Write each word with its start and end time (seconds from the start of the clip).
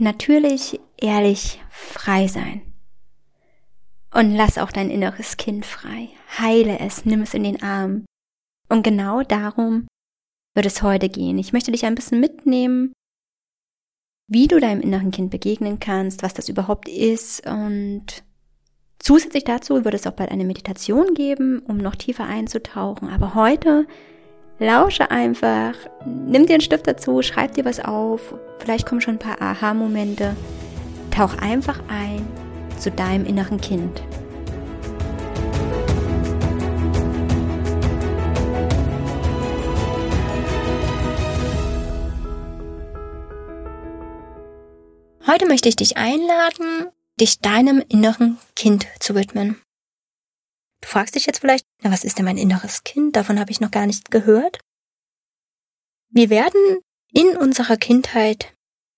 natürlich, 0.00 0.80
ehrlich, 1.00 1.60
frei 1.70 2.26
sein. 2.26 2.62
Und 4.12 4.34
lass 4.34 4.58
auch 4.58 4.72
dein 4.72 4.90
inneres 4.90 5.36
Kind 5.36 5.64
frei. 5.64 6.08
Heile 6.38 6.78
es, 6.80 7.04
nimm 7.04 7.22
es 7.22 7.34
in 7.34 7.44
den 7.44 7.62
Arm. 7.62 8.04
Und 8.68 8.82
genau 8.82 9.22
darum 9.22 9.86
wird 10.54 10.66
es 10.66 10.82
heute 10.82 11.08
gehen. 11.08 11.38
Ich 11.38 11.52
möchte 11.52 11.72
dich 11.72 11.84
ein 11.84 11.94
bisschen 11.94 12.20
mitnehmen, 12.20 12.92
wie 14.28 14.46
du 14.46 14.60
deinem 14.60 14.80
inneren 14.80 15.10
Kind 15.10 15.30
begegnen 15.30 15.80
kannst, 15.80 16.22
was 16.22 16.34
das 16.34 16.48
überhaupt 16.48 16.88
ist 16.88 17.46
und 17.46 18.22
zusätzlich 19.00 19.44
dazu 19.44 19.84
wird 19.84 19.94
es 19.94 20.06
auch 20.06 20.12
bald 20.12 20.30
eine 20.30 20.44
Meditation 20.44 21.14
geben, 21.14 21.58
um 21.60 21.78
noch 21.78 21.96
tiefer 21.96 22.26
einzutauchen. 22.26 23.08
Aber 23.08 23.34
heute 23.34 23.86
lausche 24.60 25.10
einfach, 25.10 25.74
nimm 26.04 26.46
dir 26.46 26.54
einen 26.54 26.60
Stift 26.60 26.86
dazu, 26.86 27.22
schreib 27.22 27.54
dir 27.54 27.64
was 27.64 27.80
auf, 27.80 28.34
vielleicht 28.58 28.86
kommen 28.86 29.00
schon 29.00 29.14
ein 29.14 29.18
paar 29.18 29.40
Aha-Momente. 29.40 30.36
Tauch 31.10 31.36
einfach 31.38 31.80
ein 31.88 32.24
zu 32.78 32.90
deinem 32.90 33.26
inneren 33.26 33.60
Kind. 33.60 34.02
Heute 45.26 45.46
möchte 45.46 45.68
ich 45.68 45.76
dich 45.76 45.96
einladen, 45.96 46.88
dich 47.18 47.40
deinem 47.40 47.82
inneren 47.88 48.38
Kind 48.56 48.86
zu 48.98 49.14
widmen. 49.14 49.56
Du 50.80 50.88
fragst 50.88 51.14
dich 51.14 51.26
jetzt 51.26 51.40
vielleicht, 51.40 51.64
na, 51.82 51.90
was 51.90 52.04
ist 52.04 52.18
denn 52.18 52.24
mein 52.24 52.38
inneres 52.38 52.84
Kind? 52.84 53.16
Davon 53.16 53.38
habe 53.38 53.50
ich 53.50 53.60
noch 53.60 53.70
gar 53.70 53.86
nichts 53.86 54.10
gehört. 54.10 54.58
Wir 56.10 56.30
werden 56.30 56.80
in 57.12 57.36
unserer 57.36 57.76
Kindheit 57.76 58.54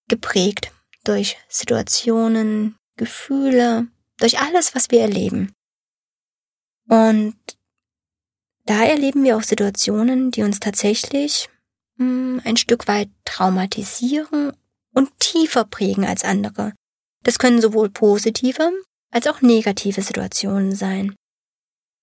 geprägt 0.08 0.72
durch 1.04 1.36
Situationen, 1.48 2.76
Gefühle, 2.96 3.88
durch 4.18 4.40
alles, 4.40 4.74
was 4.74 4.90
wir 4.90 5.00
erleben. 5.00 5.52
Und 6.88 7.36
da 8.64 8.84
erleben 8.84 9.24
wir 9.24 9.36
auch 9.36 9.42
Situationen, 9.42 10.30
die 10.30 10.42
uns 10.42 10.60
tatsächlich 10.60 11.48
hm, 11.98 12.40
ein 12.44 12.56
Stück 12.56 12.86
weit 12.86 13.10
traumatisieren 13.24 14.52
und 14.94 15.10
tiefer 15.18 15.64
prägen 15.64 16.04
als 16.04 16.24
andere. 16.24 16.72
Das 17.24 17.38
können 17.38 17.60
sowohl 17.60 17.90
positive 17.90 18.70
als 19.10 19.26
auch 19.26 19.40
negative 19.42 20.02
Situationen 20.02 20.74
sein. 20.74 21.14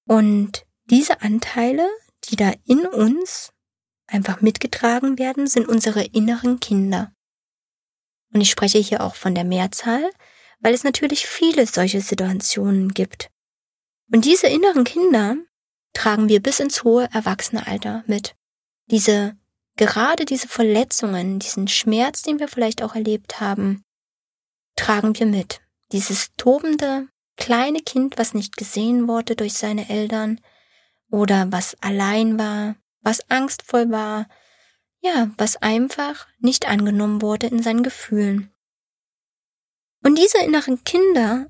Und 0.09 0.65
diese 0.85 1.21
Anteile, 1.21 1.87
die 2.23 2.35
da 2.35 2.51
in 2.65 2.87
uns 2.87 3.53
einfach 4.07 4.41
mitgetragen 4.41 5.19
werden, 5.19 5.45
sind 5.45 5.67
unsere 5.67 6.03
inneren 6.03 6.59
Kinder. 6.59 7.13
Und 8.33 8.41
ich 8.41 8.49
spreche 8.49 8.79
hier 8.79 9.03
auch 9.03 9.13
von 9.13 9.35
der 9.35 9.43
Mehrzahl, 9.43 10.09
weil 10.61 10.73
es 10.73 10.83
natürlich 10.83 11.27
viele 11.27 11.67
solche 11.67 12.01
Situationen 12.01 12.89
gibt. 12.95 13.29
Und 14.11 14.25
diese 14.25 14.47
inneren 14.47 14.83
Kinder 14.83 15.37
tragen 15.93 16.27
wir 16.27 16.41
bis 16.41 16.59
ins 16.59 16.83
hohe 16.83 17.07
Erwachsenealter 17.13 18.03
mit. 18.07 18.35
Diese 18.87 19.37
Gerade 19.75 20.25
diese 20.25 20.47
Verletzungen, 20.47 21.37
diesen 21.37 21.67
Schmerz, 21.67 22.23
den 22.23 22.39
wir 22.39 22.47
vielleicht 22.47 22.81
auch 22.81 22.95
erlebt 22.95 23.39
haben, 23.39 23.83
tragen 24.75 25.17
wir 25.19 25.27
mit. 25.27 25.61
Dieses 25.91 26.35
tobende 26.35 27.07
kleine 27.39 27.79
Kind, 27.79 28.19
was 28.19 28.35
nicht 28.35 28.57
gesehen 28.57 29.07
wurde 29.07 29.35
durch 29.35 29.53
seine 29.53 29.89
Eltern 29.89 30.39
oder 31.09 31.51
was 31.51 31.75
allein 31.81 32.37
war, 32.37 32.75
was 33.01 33.27
angstvoll 33.31 33.89
war, 33.89 34.27
ja, 35.01 35.31
was 35.37 35.57
einfach 35.57 36.27
nicht 36.39 36.67
angenommen 36.67 37.21
wurde 37.21 37.47
in 37.47 37.63
seinen 37.63 37.81
Gefühlen. 37.81 38.51
Und 40.03 40.17
diese 40.17 40.39
inneren 40.43 40.83
Kinder 40.83 41.49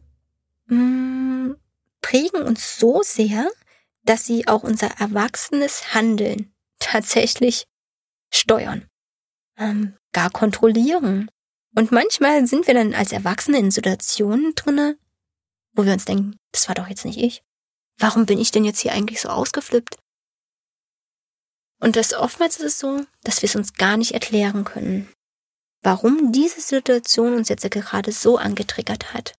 mh, 0.68 0.78
mm, 0.78 1.56
prägen 2.02 2.44
uns 2.44 2.80
so 2.80 3.02
sehr, 3.04 3.50
dass 4.04 4.26
sie 4.26 4.48
auch 4.48 4.64
unser 4.64 4.88
erwachsenes 5.00 5.94
Handeln 5.94 6.54
tatsächlich 6.80 7.68
steuern, 8.32 8.88
ähm, 9.58 9.96
gar 10.14 10.30
kontrollieren. 10.30 11.30
Und 11.76 11.92
manchmal 11.92 12.46
sind 12.48 12.68
wir 12.68 12.74
dann 12.74 12.94
als 12.94 13.12
Erwachsene 13.12 13.58
in 13.58 13.72
Situationen 13.72 14.54
drinne, 14.56 14.98
wo 15.74 15.86
wir 15.86 15.94
uns 15.94 16.06
denken, 16.06 16.38
das 16.52 16.68
war 16.68 16.76
doch 16.76 16.88
jetzt 16.88 17.06
nicht 17.06 17.20
ich. 17.20 17.42
Warum 17.98 18.26
bin 18.26 18.40
ich 18.40 18.52
denn 18.52 18.66
jetzt 18.66 18.80
hier 18.80 18.94
eigentlich 18.94 19.22
so 19.22 19.30
ausgeflippt? 19.30 19.98
Und 21.82 21.96
das 21.96 22.14
oftmals 22.14 22.58
ist 22.58 22.66
es 22.66 22.80
so, 22.80 23.06
dass 23.24 23.42
wir 23.42 23.50
es 23.50 23.56
uns 23.56 23.74
gar 23.74 23.98
nicht 23.98 24.14
erklären 24.14 24.64
können, 24.66 25.12
warum 25.82 26.32
diese 26.32 26.62
Situation 26.62 27.36
uns 27.36 27.50
jetzt 27.50 27.70
gerade 27.70 28.12
so 28.12 28.38
angetriggert 28.38 29.14
hat. 29.14 29.34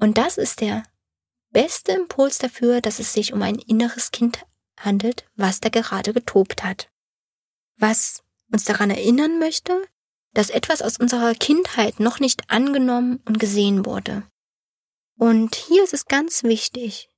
Und 0.00 0.18
das 0.18 0.38
ist 0.38 0.60
der 0.60 0.84
beste 1.50 1.92
Impuls 1.92 2.38
dafür, 2.38 2.80
dass 2.80 2.98
es 2.98 3.12
sich 3.12 3.32
um 3.32 3.42
ein 3.42 3.58
inneres 3.58 4.10
Kind 4.10 4.44
handelt, 4.78 5.24
was 5.36 5.60
da 5.60 5.68
gerade 5.68 6.12
getobt 6.12 6.64
hat 6.64 6.88
was 7.78 8.22
uns 8.52 8.64
daran 8.64 8.90
erinnern 8.90 9.38
möchte, 9.38 9.82
dass 10.34 10.50
etwas 10.50 10.82
aus 10.82 10.98
unserer 10.98 11.34
Kindheit 11.34 12.00
noch 12.00 12.20
nicht 12.20 12.50
angenommen 12.50 13.20
und 13.24 13.38
gesehen 13.38 13.86
wurde. 13.86 14.24
Und 15.18 15.56
hier 15.56 15.82
ist 15.82 15.94
es 15.94 16.06
ganz 16.06 16.44
wichtig, 16.44 17.10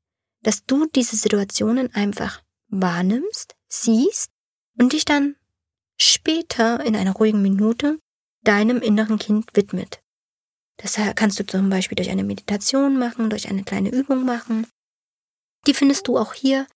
dass 0.42 0.64
du 0.64 0.86
diese 0.86 1.16
Situationen 1.16 1.94
einfach 1.94 2.42
wahrnimmst, 2.68 3.54
siehst 3.68 4.30
und 4.78 4.94
dich 4.94 5.04
dann 5.04 5.36
später 5.98 6.84
in 6.84 6.96
einer 6.96 7.12
ruhigen 7.12 7.42
Minute 7.42 7.98
deinem 8.42 8.80
inneren 8.80 9.18
Kind 9.18 9.54
widmet. 9.54 10.02
Das 10.78 10.98
kannst 11.14 11.38
du 11.38 11.46
zum 11.46 11.68
Beispiel 11.68 11.96
durch 11.96 12.08
eine 12.08 12.24
Meditation 12.24 12.98
machen, 12.98 13.28
durch 13.28 13.50
eine 13.50 13.64
kleine 13.64 13.90
Übung 13.90 14.24
machen. 14.24 14.66
Die 15.66 15.74
findest 15.74 16.08
du 16.08 16.16
auch 16.16 16.32
hier 16.32 16.66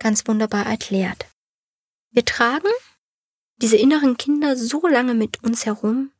ganz 0.00 0.26
wunderbar 0.26 0.66
erklärt. 0.66 1.26
Wir 2.10 2.24
tragen 2.24 2.72
diese 3.58 3.76
inneren 3.76 4.16
Kinder 4.16 4.56
so 4.56 4.88
lange 4.88 5.14
mit 5.14 5.44
uns 5.44 5.64
herum, 5.64 6.10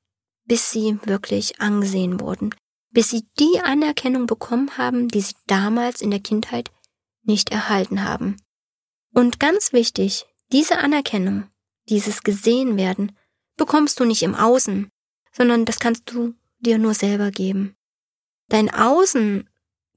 bis 0.44 0.71
sie 0.71 1.00
wirklich 1.05 1.61
angesehen 1.61 2.21
wurden, 2.21 2.55
bis 2.92 3.10
sie 3.10 3.26
die 3.38 3.60
Anerkennung 3.62 4.26
bekommen 4.26 4.76
haben, 4.78 5.08
die 5.08 5.20
sie 5.20 5.34
damals 5.47 6.00
in 6.00 6.10
der 6.10 6.20
Kindheit 6.20 6.70
nicht 7.25 7.50
erhalten 7.50 8.04
haben. 8.04 8.36
Und 9.12 9.41
ganz 9.41 9.72
wichtig, 9.72 10.26
diese 10.53 10.78
Anerkennung, 10.78 11.48
dieses 11.88 12.22
gesehen 12.22 12.76
werden, 12.76 13.12
bekommst 13.56 14.00
du 14.00 14.04
nicht 14.04 14.22
im 14.22 14.34
Außen, 14.34 14.91
sondern 15.32 15.64
das 15.64 15.78
kannst 15.78 16.10
du 16.12 16.34
dir 16.60 16.78
nur 16.78 16.94
selber 16.94 17.31
geben. 17.31 17.76
Dein 18.48 18.72
Außen 18.72 19.48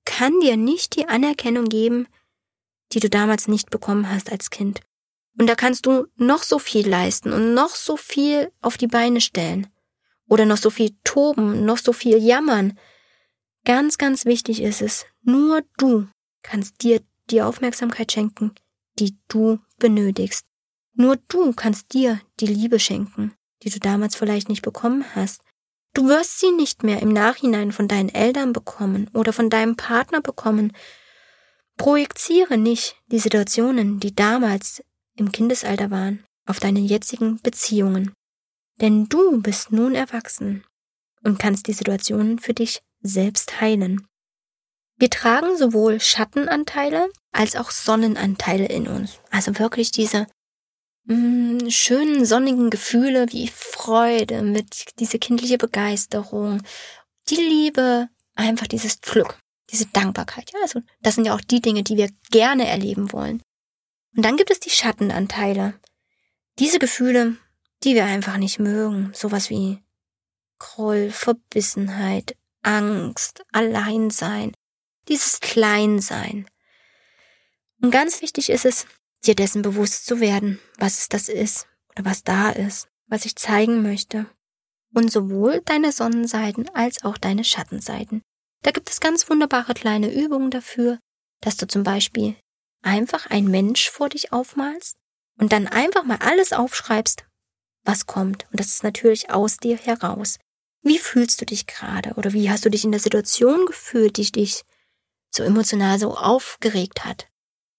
kann 0.06 0.40
dir 0.40 0.56
nicht 0.56 0.96
die 0.96 1.08
Anerkennung 1.08 1.66
geben, 1.66 2.08
die 2.94 3.00
du 3.00 3.10
damals 3.10 3.48
nicht 3.48 3.70
bekommen 3.70 4.10
hast 4.10 4.32
als 4.32 4.50
Kind. 4.50 4.82
Und 5.38 5.48
da 5.48 5.56
kannst 5.56 5.86
du 5.86 6.08
noch 6.16 6.44
so 6.44 6.60
viel 6.60 6.88
leisten 6.88 7.34
und 7.34 7.54
noch 7.54 7.76
so 7.76 7.98
viel 7.98 8.52
auf 8.62 8.78
die 8.78 8.88
Beine 8.88 9.20
stellen. 9.20 9.68
Oder 10.28 10.46
noch 10.46 10.58
so 10.58 10.70
viel 10.70 10.96
toben, 11.04 11.66
noch 11.66 11.78
so 11.78 11.94
viel 11.94 12.18
jammern. 12.18 12.78
Ganz, 13.64 13.98
ganz 13.98 14.26
wichtig 14.26 14.62
ist 14.62 14.82
es, 14.82 15.06
nur 15.24 15.64
du 15.78 16.08
kannst 16.44 16.84
dir 16.84 17.02
die 17.30 17.42
Aufmerksamkeit 17.42 18.12
schenken, 18.12 18.54
die 19.00 19.18
du 19.28 19.60
benötigst. 19.78 20.46
Nur 20.94 21.18
du 21.28 21.52
kannst 21.54 21.94
dir 21.94 22.22
die 22.40 22.48
Liebe 22.48 22.80
schenken, 22.80 23.34
die 23.64 23.70
du 23.70 23.80
damals 23.80 24.16
vielleicht 24.16 24.50
nicht 24.50 24.62
bekommen 24.62 25.04
hast. 25.16 25.42
Du 25.94 26.08
wirst 26.08 26.40
sie 26.40 26.52
nicht 26.52 26.84
mehr 26.84 27.02
im 27.02 27.10
Nachhinein 27.10 27.72
von 27.72 27.88
deinen 27.88 28.10
Eltern 28.10 28.54
bekommen 28.54 29.10
oder 29.14 29.34
von 29.34 29.50
deinem 29.50 29.76
Partner 29.76 30.22
bekommen. 30.22 30.74
Projiziere 31.78 32.58
nicht 32.58 32.96
die 33.08 33.20
Situationen, 33.20 34.00
die 34.00 34.14
damals 34.14 34.84
im 35.16 35.32
Kindesalter 35.32 35.92
waren, 35.92 36.24
auf 36.46 36.60
deine 36.60 36.80
jetzigen 36.80 37.42
Beziehungen. 37.42 38.14
Denn 38.82 39.08
du 39.08 39.42
bist 39.42 39.72
nun 39.72 39.96
erwachsen 39.96 40.66
und 41.24 41.40
kannst 41.40 41.68
die 41.68 41.74
Situationen 41.74 42.40
für 42.40 42.54
dich 42.54 42.82
selbst 43.02 43.62
heilen. 43.62 44.08
Wir 44.98 45.10
tragen 45.10 45.58
sowohl 45.58 46.00
Schattenanteile 46.00 47.10
als 47.32 47.56
auch 47.56 47.72
Sonnenanteile 47.72 48.66
in 48.68 48.88
uns. 48.88 49.20
Also 49.30 49.58
wirklich 49.60 49.92
diese 49.92 50.28
mm, 51.06 51.70
schönen 51.70 52.26
sonnigen 52.26 52.70
Gefühle 52.70 53.28
wie 53.32 53.50
Freude, 53.50 54.42
mit 54.42 54.86
diese 55.00 55.20
kindliche 55.20 55.58
Begeisterung, 55.58 56.62
die 57.30 57.36
Liebe, 57.36 58.10
einfach 58.36 58.68
dieses 58.68 59.02
Glück, 59.02 59.38
diese 59.72 59.86
Dankbarkeit. 59.88 60.52
Ja, 60.54 60.60
also 60.62 60.82
das 61.02 61.16
sind 61.16 61.26
ja 61.26 61.36
auch 61.36 61.42
die 61.42 61.62
Dinge, 61.62 61.84
die 61.84 61.98
wir 61.98 62.10
gerne 62.32 62.68
erleben 62.68 63.12
wollen. 63.12 63.42
Und 64.16 64.24
dann 64.24 64.38
gibt 64.38 64.52
es 64.52 64.62
die 64.62 64.70
Schattenanteile. 64.70 65.74
Diese 66.58 66.80
Gefühle, 66.80 67.36
die 67.86 67.96
wir 67.96 68.06
einfach 68.06 68.38
nicht 68.38 68.60
mögen. 68.60 69.12
Sowas 69.14 69.50
wie 69.50 69.80
Groll, 70.60 71.12
Verbissenheit, 71.12 72.36
Angst, 72.64 73.44
Alleinsein, 73.52 74.54
dieses 75.08 75.40
Kleinsein. 75.40 76.48
Und 77.82 77.92
ganz 77.92 78.22
wichtig 78.22 78.50
ist 78.50 78.66
es, 78.66 78.88
dir 79.26 79.36
dessen 79.36 79.62
bewusst 79.62 80.06
zu 80.06 80.20
werden, 80.20 80.60
was 80.78 80.98
es 81.00 81.10
das 81.10 81.30
ist 81.30 81.68
oder 81.92 82.06
was 82.06 82.24
da 82.24 82.50
ist, 82.50 82.88
was 83.08 83.26
ich 83.26 83.36
zeigen 83.36 83.82
möchte. 83.82 84.26
und 84.96 85.12
sowohl 85.12 85.62
deine 85.66 85.92
Sonnenseiten 85.92 86.70
als 86.74 87.04
auch 87.04 87.18
deine 87.18 87.44
Schattenseiten. 87.44 88.22
Da 88.64 88.72
gibt 88.72 88.90
es 88.90 89.02
ganz 89.02 89.30
wunderbare 89.30 89.74
kleine 89.74 90.12
Übungen 90.12 90.50
dafür, 90.52 91.00
dass 91.42 91.58
du 91.58 91.68
zum 91.68 91.84
Beispiel 91.84 92.36
einfach 92.82 93.28
ein 93.28 93.46
Mensch 93.46 93.90
vor 93.90 94.10
dich 94.10 94.32
aufmalst 94.32 94.96
und 95.38 95.52
dann 95.52 95.68
einfach 95.68 96.06
mal 96.06 96.20
alles 96.22 96.54
aufschreibst, 96.54 97.26
was 97.86 98.06
kommt. 98.06 98.46
Und 98.52 98.60
das 98.60 98.68
ist 98.68 98.84
natürlich 98.84 99.30
aus 99.32 99.58
dir 99.58 99.78
heraus. 99.78 100.38
Wie 100.82 101.00
fühlst 101.00 101.42
du 101.42 101.46
dich 101.46 101.66
gerade 101.66 102.14
oder 102.16 102.34
wie 102.34 102.50
hast 102.50 102.66
du 102.66 102.70
dich 102.70 102.84
in 102.84 102.92
der 102.92 103.00
Situation 103.00 103.66
gefühlt, 103.66 104.18
die 104.18 104.32
dich 104.32 104.64
so 105.32 105.44
emotional 105.44 105.98
so 106.00 106.16
aufgeregt 106.16 107.06
hat? 107.06 107.28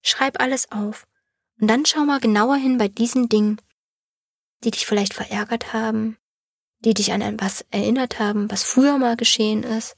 Schreib 0.03 0.41
alles 0.41 0.71
auf 0.73 1.07
und 1.61 1.69
dann 1.69 1.87
schau 1.87 2.05
mal 2.05 2.21
genauer 2.21 2.57
hin 2.57 2.79
bei 2.79 2.89
diesen 2.89 3.29
Dingen, 3.29 3.61
die 4.65 4.71
dich 4.71 4.87
vielleicht 4.87 5.15
verärgert 5.15 5.73
haben, 5.73 6.17
die 6.81 6.95
dich 6.95 7.13
an 7.13 7.21
etwas 7.21 7.65
erinnert 7.71 8.19
haben, 8.19 8.51
was 8.51 8.65
früher 8.65 8.99
mal 8.99 9.17
geschehen 9.17 9.63
ist. 9.63 9.97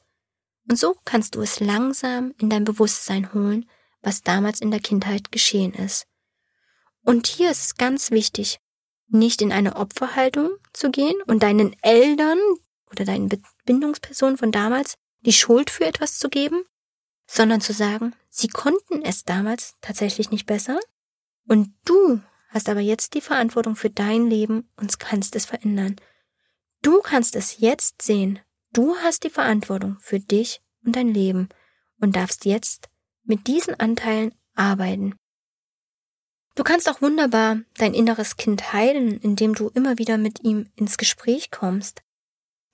Und 0.69 0.79
so 0.79 0.97
kannst 1.05 1.35
du 1.35 1.41
es 1.41 1.61
langsam 1.61 2.35
in 2.39 2.51
dein 2.51 2.65
Bewusstsein 2.65 3.33
holen, 3.33 3.69
was 4.03 4.23
damals 4.23 4.61
in 4.61 4.71
der 4.71 4.81
Kindheit 4.81 5.33
geschehen 5.33 5.73
ist. 5.75 6.07
Und 7.03 7.27
hier 7.27 7.51
ist 7.51 7.63
es 7.63 7.75
ganz 7.77 8.11
wichtig, 8.11 8.61
nicht 9.09 9.43
in 9.43 9.53
eine 9.53 9.77
Opferhaltung 9.77 10.51
zu 10.73 10.91
gehen 10.91 11.17
und 11.27 11.43
deinen 11.43 11.75
Eltern 11.83 12.39
oder 12.91 13.05
deinen 13.05 13.31
Bindungspersonen 13.65 14.37
von 14.37 14.53
damals 14.53 14.95
die 15.21 15.33
Schuld 15.33 15.71
für 15.71 15.87
etwas 15.87 16.19
zu 16.19 16.29
geben, 16.29 16.63
sondern 17.27 17.61
zu 17.61 17.73
sagen, 17.73 18.15
sie 18.31 18.49
konnten 18.49 19.03
es 19.03 19.25
damals 19.25 19.75
tatsächlich 19.81 20.31
nicht 20.31 20.47
besser 20.47 20.79
und 21.47 21.75
du 21.85 22.21
hast 22.49 22.69
aber 22.69 22.81
jetzt 22.81 23.15
die 23.15 23.21
Verantwortung 23.21 23.77
für 23.77 23.91
dein 23.91 24.29
Leben 24.29 24.69
und 24.77 24.99
kannst 24.99 25.37
es 25.37 25.45
verändern. 25.45 25.97
Du 26.83 27.01
kannst 27.01 27.37
es 27.37 27.59
jetzt 27.59 28.03
sehen. 28.03 28.39
Du 28.73 28.97
hast 28.97 29.25
die 29.25 29.31
Verantwortung 29.31 29.97
für 30.01 30.21
dich 30.21 30.61
und 30.85 30.97
dein 30.97 31.13
Leben 31.13 31.49
und 32.01 32.17
darfst 32.17 32.45
jetzt 32.45 32.89
mit 33.25 33.47
diesen 33.47 33.79
Anteilen 33.79 34.35
arbeiten. 34.55 35.15
Du 36.59 36.65
kannst 36.65 36.89
auch 36.89 37.01
wunderbar 37.01 37.61
dein 37.77 37.95
inneres 37.95 38.37
Kind 38.37 38.73
heilen, 38.73 39.21
indem 39.21 39.55
du 39.55 39.69
immer 39.75 39.97
wieder 39.99 40.19
mit 40.19 40.43
ihm 40.43 40.69
ins 40.75 40.99
Gespräch 40.99 41.53
kommst. 41.53 42.03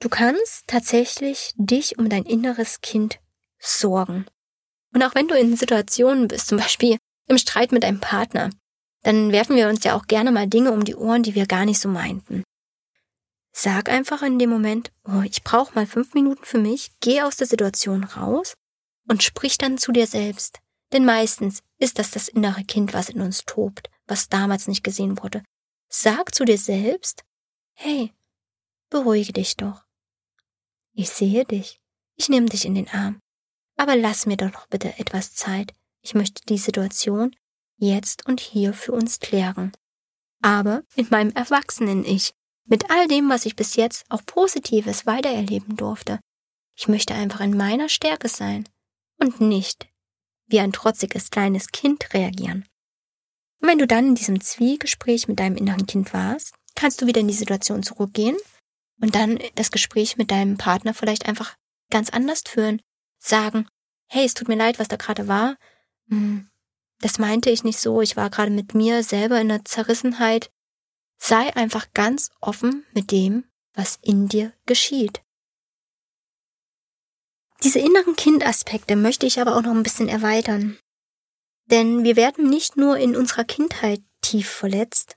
Du 0.01 0.09
kannst 0.09 0.67
tatsächlich 0.67 1.53
dich 1.57 1.99
um 1.99 2.09
dein 2.09 2.25
inneres 2.25 2.81
Kind 2.81 3.21
sorgen. 3.59 4.25
Und 4.95 5.03
auch 5.03 5.15
wenn 5.15 5.29
du 5.29 5.37
in 5.37 5.55
Situationen 5.55 6.29
bist, 6.29 6.47
zum 6.47 6.57
Beispiel 6.57 6.97
im 7.29 7.37
Streit 7.37 7.73
mit 7.73 7.83
deinem 7.83 8.01
Partner, 8.01 8.49
dann 9.03 9.33
werfen 9.33 9.55
wir 9.55 9.69
uns 9.69 9.85
ja 9.85 9.95
auch 9.95 10.07
gerne 10.07 10.33
mal 10.33 10.47
Dinge 10.47 10.73
um 10.73 10.85
die 10.85 10.97
Ohren, 10.97 11.23
die 11.23 11.35
wir 11.35 11.45
gar 11.45 11.67
nicht 11.67 11.79
so 11.79 11.91
meinten. 11.91 12.43
Sag 13.53 13.91
einfach 13.91 14.23
in 14.23 14.39
dem 14.39 14.49
Moment, 14.49 14.93
oh, 15.07 15.21
ich 15.27 15.45
brauche 15.45 15.75
mal 15.75 15.87
fünf 15.87 16.15
Minuten 16.15 16.47
für 16.47 16.57
mich, 16.59 16.91
geh 17.01 17.21
aus 17.21 17.37
der 17.37 17.47
Situation 17.47 18.05
raus 18.05 18.55
und 19.07 19.23
sprich 19.23 19.59
dann 19.59 19.77
zu 19.77 19.93
dir 19.93 20.07
selbst. 20.07 20.64
Denn 20.95 21.05
meistens 21.05 21.61
ist 21.79 21.99
das 21.99 22.13
das 22.13 22.29
innere 22.29 22.63
Kind, 22.63 22.95
was 22.95 23.09
in 23.09 23.21
uns 23.21 23.45
tobt, 23.45 23.91
was 24.07 24.29
damals 24.29 24.69
nicht 24.69 24.85
gesehen 24.85 25.21
wurde. 25.21 25.43
Sag 25.89 26.33
zu 26.33 26.45
dir 26.45 26.57
selbst, 26.57 27.25
hey, 27.73 28.13
beruhige 28.91 29.33
dich 29.33 29.57
doch. 29.57 29.85
Ich 30.93 31.11
sehe 31.11 31.45
dich, 31.45 31.81
ich 32.15 32.29
nehme 32.29 32.47
dich 32.47 32.65
in 32.65 32.77
den 32.77 32.89
Arm, 32.89 33.19
aber 33.77 33.97
lass 33.97 34.27
mir 34.27 34.37
doch 34.37 34.69
bitte 34.69 34.97
etwas 35.01 35.35
Zeit. 35.35 35.73
Ich 36.01 36.15
möchte 36.15 36.43
die 36.47 36.59
Situation 36.59 37.35
jetzt 37.77 38.27
und 38.27 38.39
hier 38.39 38.73
für 38.73 38.93
uns 38.93 39.19
klären. 39.19 39.73
Aber 40.43 40.85
in 40.95 41.09
meinem 41.11 41.33
erwachsenen 41.33 42.05
Ich, 42.05 42.35
mit 42.67 42.89
all 42.91 43.09
dem, 43.09 43.29
was 43.29 43.47
ich 43.47 43.57
bis 43.57 43.75
jetzt 43.75 44.05
auch 44.11 44.25
Positives 44.25 45.07
weitererleben 45.07 45.75
durfte. 45.75 46.21
Ich 46.77 46.87
möchte 46.87 47.15
einfach 47.15 47.41
in 47.41 47.57
meiner 47.57 47.89
Stärke 47.89 48.29
sein 48.29 48.69
und 49.19 49.41
nicht 49.41 49.89
wie 50.47 50.61
ein 50.61 50.73
trotziges 50.73 51.31
kleines 51.31 51.69
Kind 51.69 52.13
reagieren. 52.15 52.65
Und 53.61 53.69
wenn 53.69 53.79
du 53.79 53.87
dann 53.87 54.09
in 54.09 54.15
diesem 54.15 54.41
Zwiegespräch 54.41 55.29
mit 55.29 55.41
deinem 55.41 55.57
inneren 55.57 55.87
Kind 55.87 56.13
warst, 56.13 56.55
kannst 56.75 57.01
du 57.01 57.07
wieder 57.07 57.21
in 57.21 57.29
die 57.29 57.35
Situation 57.35 57.83
zurückgehen 57.83 58.37
und 59.01 59.15
dann 59.15 59.39
das 59.55 59.71
Gespräch 59.71 60.17
mit 60.17 60.31
deinem 60.31 60.57
Partner 60.59 60.95
vielleicht 60.95 61.27
einfach 61.27 61.57
ganz 61.91 62.11
anders 62.11 62.43
führen. 62.47 62.81
Sagen, 63.19 63.67
hey, 64.09 64.25
es 64.25 64.35
tut 64.35 64.49
mir 64.49 64.57
leid, 64.57 64.79
was 64.79 64.89
da 64.89 64.97
gerade 64.97 65.29
war. 65.29 65.57
Hm, 66.09 66.49
das 67.01 67.19
meinte 67.19 67.51
ich 67.51 67.65
nicht 67.65 67.79
so, 67.79 68.01
ich 68.01 68.17
war 68.17 68.31
gerade 68.31 68.51
mit 68.51 68.75
mir 68.75 69.03
selber 69.03 69.41
in 69.41 69.49
der 69.49 69.65
Zerrissenheit. 69.65 70.51
Sei 71.19 71.55
einfach 71.57 71.87
ganz 71.95 72.31
offen 72.41 72.85
mit 72.93 73.11
dem, 73.11 73.45
was 73.73 73.99
in 74.03 74.29
dir 74.29 74.53
geschieht. 74.67 75.24
Diese 77.63 77.79
inneren 77.79 78.17
Kindaspekte 78.17 78.97
möchte 78.97 79.27
ich 79.27 79.41
aber 79.41 79.57
auch 79.57 79.63
noch 79.63 79.75
ein 79.75 79.83
bisschen 79.83 80.09
erweitern. 80.09 80.79
Denn 81.67 82.05
wir 82.05 82.17
werden 82.17 82.51
nicht 82.51 82.77
nur 82.77 82.99
in 82.99 83.17
unserer 83.17 83.45
Kindheit 83.45 84.03
tief 84.21 84.49
verletzt, 84.51 85.17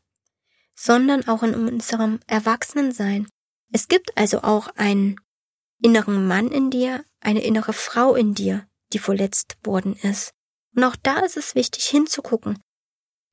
sondern 0.75 1.27
auch 1.27 1.43
in 1.43 1.53
unserem 1.55 2.19
Erwachsenensein. 2.27 3.27
Es 3.71 3.87
gibt 3.87 4.17
also 4.17 4.43
auch 4.43 4.67
einen 4.75 5.19
inneren 5.81 6.27
Mann 6.27 6.49
in 6.49 6.69
dir, 6.69 7.03
eine 7.19 7.43
innere 7.43 7.73
Frau 7.73 8.15
in 8.15 8.33
dir, 8.33 8.67
die 8.93 8.99
verletzt 8.99 9.57
worden 9.63 9.95
ist. 9.95 10.31
Und 10.75 10.83
auch 10.83 10.95
da 10.95 11.19
ist 11.19 11.37
es 11.37 11.55
wichtig 11.55 11.85
hinzugucken. 11.85 12.59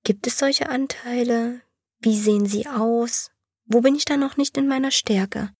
Gibt 0.02 0.26
es 0.26 0.38
solche 0.38 0.68
Anteile? 0.68 1.60
Wie 2.00 2.18
sehen 2.18 2.46
sie 2.46 2.66
aus? 2.66 3.30
Wo 3.66 3.80
bin 3.80 3.94
ich 3.94 4.04
da 4.04 4.16
noch 4.16 4.36
nicht 4.36 4.56
in 4.56 4.68
meiner 4.68 4.90
Stärke? 4.90 5.52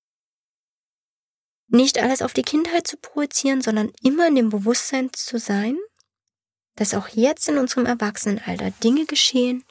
Nicht 1.68 1.98
alles 1.98 2.22
auf 2.22 2.34
die 2.34 2.42
Kindheit 2.42 2.86
zu 2.86 2.96
projizieren, 2.96 3.62
sondern 3.62 3.92
immer 4.02 4.28
in 4.28 4.34
dem 4.34 4.50
Bewusstsein 4.50 5.12
zu 5.12 5.38
sein, 5.38 5.78
dass 6.76 6.94
auch 6.94 7.08
jetzt 7.08 7.48
in 7.48 7.58
unserem 7.58 7.86
Erwachsenenalter 7.86 8.70
Dinge 8.82 9.06
geschehen, 9.06 9.64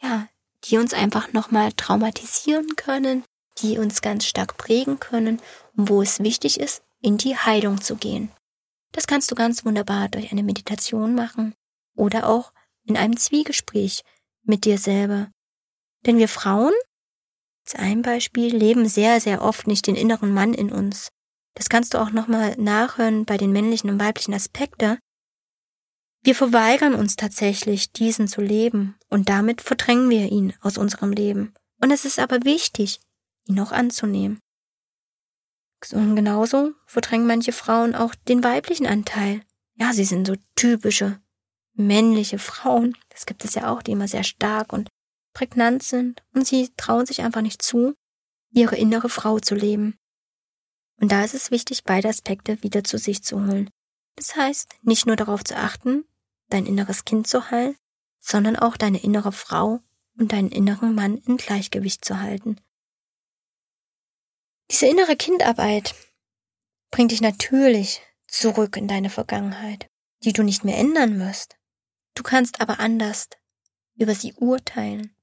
ja, 0.00 0.28
die 0.64 0.78
uns 0.78 0.94
einfach 0.94 1.32
nochmal 1.32 1.72
traumatisieren 1.72 2.76
können, 2.76 3.24
die 3.58 3.78
uns 3.78 4.02
ganz 4.02 4.24
stark 4.24 4.56
prägen 4.56 5.00
können 5.00 5.40
und 5.76 5.88
wo 5.88 6.02
es 6.02 6.20
wichtig 6.20 6.60
ist, 6.60 6.82
in 7.00 7.18
die 7.18 7.36
Heilung 7.36 7.80
zu 7.80 7.96
gehen. 7.96 8.30
Das 8.92 9.06
kannst 9.06 9.30
du 9.30 9.34
ganz 9.34 9.64
wunderbar 9.64 10.08
durch 10.08 10.32
eine 10.32 10.42
Meditation 10.42 11.14
machen 11.14 11.54
oder 11.94 12.28
auch 12.28 12.52
in 12.84 12.96
einem 12.96 13.16
Zwiegespräch 13.16 14.02
mit 14.42 14.64
dir 14.64 14.78
selber. 14.78 15.30
Denn 16.06 16.18
wir 16.18 16.28
Frauen, 16.28 16.72
als 17.70 17.80
ein 17.80 18.02
Beispiel, 18.02 18.54
leben 18.54 18.88
sehr, 18.88 19.20
sehr 19.20 19.42
oft 19.42 19.66
nicht 19.66 19.86
den 19.86 19.94
inneren 19.94 20.32
Mann 20.32 20.54
in 20.54 20.72
uns. 20.72 21.10
Das 21.54 21.68
kannst 21.68 21.94
du 21.94 21.98
auch 21.98 22.10
nochmal 22.10 22.56
nachhören 22.56 23.24
bei 23.24 23.36
den 23.36 23.52
männlichen 23.52 23.90
und 23.90 24.00
weiblichen 24.00 24.34
Aspekten. 24.34 24.98
Wir 26.22 26.34
verweigern 26.34 26.94
uns 26.94 27.16
tatsächlich, 27.16 27.92
diesen 27.92 28.28
zu 28.28 28.40
leben 28.40 28.96
und 29.08 29.28
damit 29.28 29.60
verdrängen 29.60 30.10
wir 30.10 30.30
ihn 30.30 30.52
aus 30.60 30.78
unserem 30.78 31.12
Leben. 31.12 31.54
Und 31.80 31.90
es 31.90 32.04
ist 32.04 32.18
aber 32.18 32.44
wichtig, 32.44 33.00
ihn 33.46 33.60
auch 33.60 33.72
anzunehmen. 33.72 34.38
Und 35.92 36.14
genauso 36.14 36.72
verdrängen 36.86 37.26
manche 37.26 37.52
Frauen 37.52 37.94
auch 37.94 38.14
den 38.14 38.44
weiblichen 38.44 38.86
Anteil. 38.86 39.42
Ja, 39.76 39.94
sie 39.94 40.04
sind 40.04 40.26
so 40.26 40.34
typische 40.56 41.20
männliche 41.72 42.38
Frauen. 42.38 42.96
Das 43.08 43.24
gibt 43.24 43.44
es 43.44 43.54
ja 43.54 43.72
auch, 43.72 43.82
die 43.82 43.92
immer 43.92 44.08
sehr 44.08 44.24
stark 44.24 44.74
und 44.74 44.88
prägnant 45.32 45.82
sind 45.82 46.22
und 46.34 46.46
sie 46.46 46.70
trauen 46.76 47.06
sich 47.06 47.22
einfach 47.22 47.42
nicht 47.42 47.62
zu, 47.62 47.94
ihre 48.52 48.76
innere 48.76 49.08
Frau 49.08 49.38
zu 49.38 49.54
leben. 49.54 49.98
Und 51.00 51.12
da 51.12 51.24
ist 51.24 51.34
es 51.34 51.50
wichtig, 51.50 51.84
beide 51.84 52.08
Aspekte 52.08 52.62
wieder 52.62 52.84
zu 52.84 52.98
sich 52.98 53.22
zu 53.22 53.46
holen. 53.46 53.70
Das 54.16 54.36
heißt, 54.36 54.68
nicht 54.82 55.06
nur 55.06 55.16
darauf 55.16 55.44
zu 55.44 55.56
achten, 55.56 56.04
dein 56.48 56.66
inneres 56.66 57.04
Kind 57.04 57.26
zu 57.26 57.50
heilen, 57.50 57.76
sondern 58.18 58.56
auch 58.56 58.76
deine 58.76 59.02
innere 59.02 59.32
Frau 59.32 59.80
und 60.18 60.32
deinen 60.32 60.50
inneren 60.50 60.94
Mann 60.94 61.16
in 61.16 61.38
Gleichgewicht 61.38 62.04
zu 62.04 62.20
halten. 62.20 62.60
Diese 64.70 64.86
innere 64.86 65.16
Kindarbeit 65.16 65.94
bringt 66.90 67.12
dich 67.12 67.20
natürlich 67.20 68.02
zurück 68.26 68.76
in 68.76 68.88
deine 68.88 69.10
Vergangenheit, 69.10 69.88
die 70.22 70.32
du 70.32 70.42
nicht 70.42 70.64
mehr 70.64 70.76
ändern 70.76 71.18
wirst. 71.18 71.56
Du 72.14 72.22
kannst 72.22 72.60
aber 72.60 72.78
anders 72.78 73.28
über 73.94 74.14
sie 74.14 74.34
urteilen, 74.34 75.14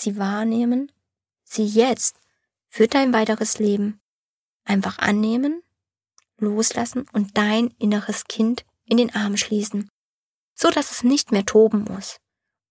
sie 0.00 0.16
wahrnehmen, 0.16 0.92
sie 1.44 1.66
jetzt 1.66 2.18
für 2.68 2.86
dein 2.86 3.12
weiteres 3.12 3.58
Leben 3.58 4.00
einfach 4.64 4.98
annehmen, 4.98 5.62
loslassen 6.38 7.06
und 7.12 7.36
dein 7.36 7.68
inneres 7.78 8.24
Kind 8.24 8.64
in 8.84 8.96
den 8.96 9.14
Arm 9.14 9.36
schließen, 9.36 9.88
so 10.54 10.70
dass 10.70 10.90
es 10.90 11.02
nicht 11.02 11.32
mehr 11.32 11.44
toben 11.44 11.84
muss, 11.84 12.18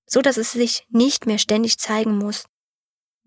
so 0.06 0.22
dass 0.22 0.38
es 0.38 0.52
sich 0.52 0.86
nicht 0.90 1.26
mehr 1.26 1.38
ständig 1.38 1.78
zeigen 1.78 2.18
muss. 2.18 2.46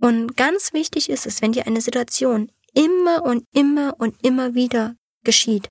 Und 0.01 0.37
ganz 0.37 0.73
wichtig 0.73 1.11
ist 1.11 1.27
es, 1.27 1.43
wenn 1.43 1.53
dir 1.53 1.67
eine 1.67 1.81
Situation 1.81 2.51
immer 2.73 3.25
und 3.25 3.45
immer 3.53 3.95
und 3.99 4.25
immer 4.25 4.55
wieder 4.55 4.97
geschieht, 5.25 5.69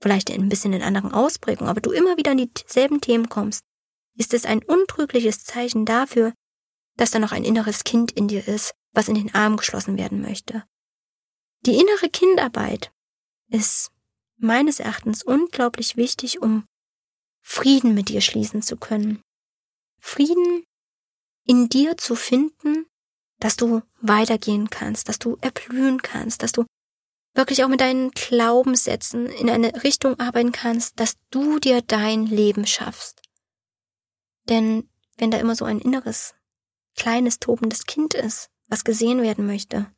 vielleicht 0.00 0.30
ein 0.30 0.48
bisschen 0.48 0.72
in 0.72 0.82
anderen 0.82 1.12
Ausprägungen, 1.12 1.70
aber 1.70 1.80
du 1.80 1.92
immer 1.92 2.16
wieder 2.16 2.32
an 2.32 2.38
dieselben 2.38 3.00
Themen 3.00 3.28
kommst, 3.28 3.64
ist 4.16 4.34
es 4.34 4.44
ein 4.44 4.64
untrügliches 4.64 5.44
Zeichen 5.44 5.84
dafür, 5.84 6.32
dass 6.98 7.12
da 7.12 7.18
noch 7.18 7.32
ein 7.32 7.44
inneres 7.44 7.84
Kind 7.84 8.12
in 8.12 8.28
dir 8.28 8.46
ist, 8.46 8.74
was 8.92 9.08
in 9.08 9.14
den 9.14 9.34
Arm 9.34 9.56
geschlossen 9.56 9.96
werden 9.96 10.20
möchte. 10.20 10.64
Die 11.64 11.76
innere 11.76 12.10
Kindarbeit 12.10 12.92
ist 13.48 13.90
meines 14.36 14.80
Erachtens 14.80 15.22
unglaublich 15.22 15.96
wichtig, 15.96 16.42
um 16.42 16.64
Frieden 17.40 17.94
mit 17.94 18.08
dir 18.08 18.20
schließen 18.20 18.62
zu 18.62 18.76
können. 18.76 19.22
Frieden 19.98 20.64
in 21.44 21.68
dir 21.68 21.96
zu 21.96 22.14
finden, 22.14 22.86
dass 23.40 23.56
du 23.56 23.82
weitergehen 24.00 24.68
kannst, 24.68 25.08
dass 25.08 25.18
du 25.18 25.38
erblühen 25.40 26.02
kannst, 26.02 26.42
dass 26.42 26.52
du 26.52 26.66
wirklich 27.34 27.62
auch 27.62 27.68
mit 27.68 27.80
deinen 27.80 28.10
Glaubenssätzen 28.10 29.26
in 29.26 29.48
eine 29.48 29.84
Richtung 29.84 30.18
arbeiten 30.18 30.52
kannst, 30.52 30.98
dass 30.98 31.14
du 31.30 31.58
dir 31.58 31.80
dein 31.80 32.26
Leben 32.26 32.66
schaffst. 32.66 33.22
Denn 34.48 34.88
wenn 35.16 35.30
da 35.30 35.38
immer 35.38 35.54
so 35.54 35.64
ein 35.64 35.80
inneres, 35.80 36.34
kleines, 36.98 37.38
tobendes 37.38 37.86
Kind 37.86 38.12
ist, 38.12 38.50
was 38.66 38.84
gesehen 38.84 39.22
werden 39.22 39.46
möchte, 39.46 39.90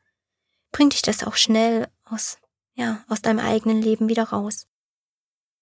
bringt 0.70 0.92
dich 0.92 1.02
das 1.02 1.24
auch 1.24 1.34
schnell 1.34 1.88
aus, 2.04 2.38
ja, 2.74 3.04
aus 3.08 3.22
deinem 3.22 3.40
eigenen 3.40 3.82
Leben 3.82 4.08
wieder 4.08 4.24
raus. 4.24 4.68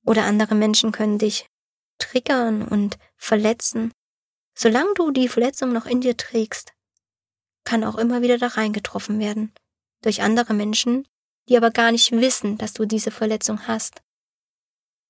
Oder 0.05 0.25
andere 0.25 0.55
Menschen 0.55 0.93
können 0.93 1.19
dich 1.19 1.49
triggern 1.99 2.67
und 2.67 2.99
verletzen. 3.17 3.93
Solange 4.55 4.93
du 4.95 5.11
die 5.11 5.29
Verletzung 5.29 5.73
noch 5.73 5.87
in 5.87 6.01
dir 6.01 6.17
trägst, 6.17 6.73
kann 7.65 7.85
auch 7.85 7.97
immer 7.97 8.23
wieder 8.23 8.39
da 8.39 8.49
reingetroffen 8.49 9.19
werden. 9.21 9.53
Durch 10.03 10.23
andere 10.23 10.55
Menschen, 10.55 11.07
die 11.49 11.57
aber 11.57 11.71
gar 11.71 11.93
nicht 11.93 12.11
wissen, 12.13 12.59
dass 12.59 12.73
du 12.73 12.85
diese 12.85 13.11
Verletzung 13.11 13.69
hast. 13.69 14.03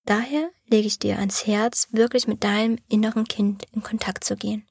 Daher 0.05 0.51
lege 0.67 0.87
ich 0.87 0.99
dir 0.99 1.19
ans 1.19 1.47
Herz, 1.47 1.89
wirklich 1.91 2.27
mit 2.27 2.45
deinem 2.45 2.79
inneren 2.89 3.25
Kind 3.25 3.67
in 3.73 3.83
Kontakt 3.83 4.25
zu 4.25 4.37
gehen. 4.37 4.68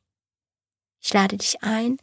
Ich 1.07 1.13
lade 1.13 1.37
dich 1.37 1.63
ein, 1.63 1.99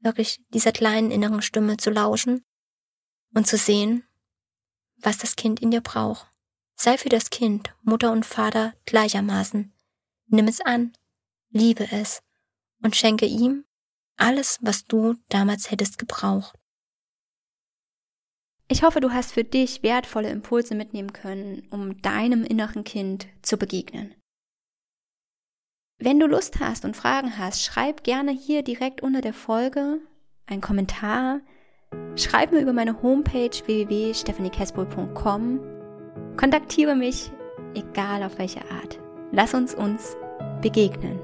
wirklich 0.00 0.40
dieser 0.48 0.72
kleinen 0.72 1.10
inneren 1.10 1.42
Stimme 1.42 1.76
zu 1.76 1.90
lauschen 1.90 2.42
und 3.34 3.46
zu 3.46 3.58
sehen, 3.58 4.02
was 4.96 5.18
das 5.18 5.36
Kind 5.36 5.60
in 5.60 5.70
dir 5.70 5.82
braucht. 5.82 6.26
Sei 6.74 6.96
für 6.96 7.10
das 7.10 7.28
Kind, 7.28 7.74
Mutter 7.82 8.12
und 8.12 8.24
Vater 8.24 8.72
gleichermaßen. 8.86 9.74
Nimm 10.28 10.48
es 10.48 10.62
an, 10.62 10.94
liebe 11.50 11.86
es 11.92 12.22
und 12.82 12.96
schenke 12.96 13.26
ihm 13.26 13.66
alles, 14.16 14.58
was 14.62 14.86
du 14.86 15.16
damals 15.28 15.70
hättest 15.70 15.98
gebraucht. 15.98 16.58
Ich 18.68 18.82
hoffe, 18.82 19.00
du 19.00 19.12
hast 19.12 19.32
für 19.32 19.44
dich 19.44 19.82
wertvolle 19.82 20.30
Impulse 20.30 20.74
mitnehmen 20.74 21.12
können, 21.12 21.68
um 21.68 22.00
deinem 22.00 22.42
inneren 22.42 22.84
Kind 22.84 23.26
zu 23.42 23.58
begegnen. 23.58 24.14
Wenn 25.98 26.18
du 26.18 26.26
Lust 26.26 26.58
hast 26.60 26.84
und 26.84 26.96
Fragen 26.96 27.38
hast, 27.38 27.62
schreib 27.62 28.02
gerne 28.02 28.32
hier 28.32 28.62
direkt 28.62 29.00
unter 29.00 29.20
der 29.20 29.32
Folge 29.32 30.00
einen 30.46 30.60
Kommentar. 30.60 31.40
Schreib 32.16 32.50
mir 32.52 32.60
über 32.60 32.72
meine 32.72 33.00
Homepage 33.00 33.50
www.stephaniekesbull.com. 33.64 35.60
Kontaktiere 36.36 36.96
mich, 36.96 37.30
egal 37.74 38.24
auf 38.24 38.38
welche 38.38 38.62
Art. 38.72 38.98
Lass 39.30 39.54
uns 39.54 39.72
uns 39.72 40.16
begegnen. 40.60 41.20